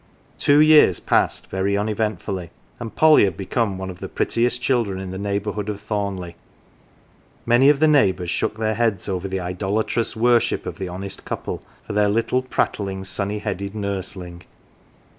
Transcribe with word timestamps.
Two 0.39 0.57
veal's 0.61 0.99
passed 0.99 1.45
very 1.51 1.77
uneventfully, 1.77 2.49
and 2.79 2.95
Polly 2.95 3.25
had 3.25 3.37
become 3.37 3.77
one 3.77 3.91
of 3.91 3.99
the 3.99 4.09
prettiest 4.09 4.59
children 4.59 4.99
in 4.99 5.11
the 5.11 5.19
neighbourhood 5.19 5.69
of 5.69 5.79
Thornleigh. 5.79 6.33
Many 7.45 7.69
of 7.69 7.79
the 7.79 7.87
neighbours 7.87 8.31
shook 8.31 8.57
their 8.57 8.73
heads 8.73 9.07
over 9.07 9.27
the 9.27 9.39
idolatrous 9.39 10.15
worship 10.15 10.65
of 10.65 10.79
the 10.79 10.87
honest 10.87 11.23
couple 11.23 11.61
for 11.85 11.93
their 11.93 12.09
little 12.09 12.41
prattling, 12.41 13.03
sunny 13.03 13.37
headed 13.37 13.75
nursling. 13.75 14.41